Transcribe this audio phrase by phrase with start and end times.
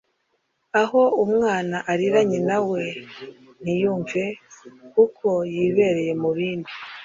[0.81, 2.83] aho umwana arira nyina we
[3.61, 4.23] ntiyumve
[4.93, 6.71] kuko yibereye mu bindi